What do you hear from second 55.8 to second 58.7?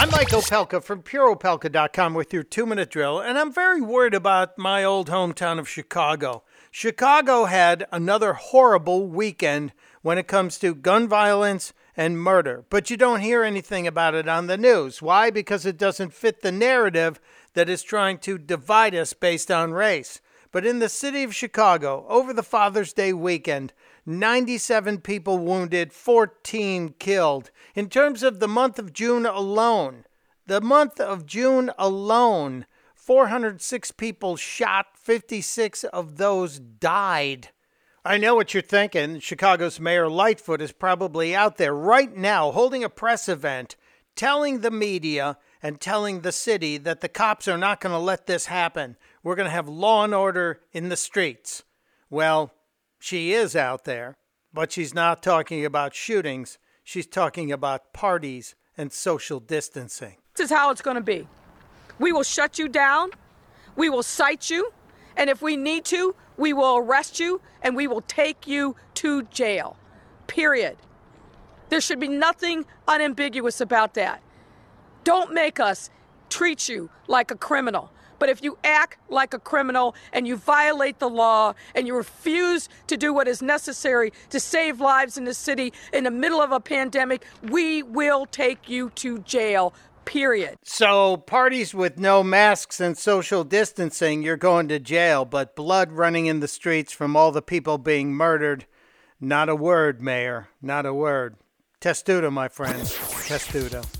shootings. She's talking about parties